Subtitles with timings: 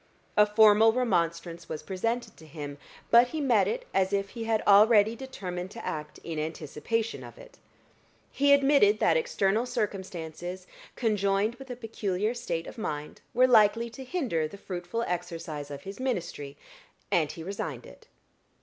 [0.35, 2.79] A formal remonstrance was presented to him,
[3.11, 7.37] but he met it as if he had already determined to act in anticipation of
[7.37, 7.59] it.
[8.31, 14.03] He admitted that external circumstances, conjoined with a peculiar state of mind, were likely to
[14.03, 16.57] hinder the fruitful exercise of his ministry,
[17.11, 18.07] and he resigned it.